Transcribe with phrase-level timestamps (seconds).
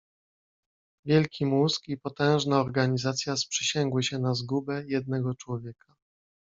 [1.05, 5.95] "Wielki mózg i potężna organizacja sprzysięgły się na zgubę jednego człowieka."